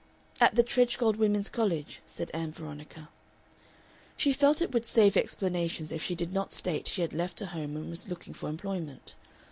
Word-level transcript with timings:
"At 0.39 0.55
the 0.55 0.63
Tredgold 0.63 1.17
Women's 1.17 1.47
College," 1.47 2.01
said 2.07 2.31
Ann 2.33 2.51
Veronica. 2.51 3.09
She 4.17 4.33
felt 4.33 4.59
it 4.59 4.71
would 4.73 4.87
save 4.87 5.15
explanations 5.15 5.91
if 5.91 6.01
she 6.03 6.15
did 6.15 6.33
not 6.33 6.53
state 6.53 6.87
she 6.87 7.03
had 7.03 7.13
left 7.13 7.39
her 7.39 7.45
home 7.45 7.77
and 7.77 7.87
was 7.87 8.09
looking 8.09 8.33
for 8.33 8.49
employment. 8.49 9.13